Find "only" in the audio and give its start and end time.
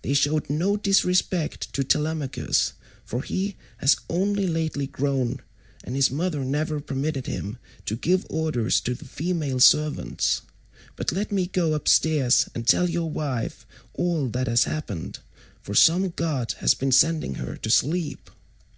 4.08-4.46